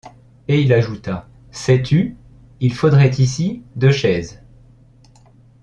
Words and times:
Et 0.47 0.59
il 0.63 0.73
ajouta:— 0.73 1.27
Sais-tu? 1.51 2.17
il 2.59 2.73
faudrait 2.73 3.11
ici 3.17 3.61
deux 3.75 3.91
chaises. 3.91 4.41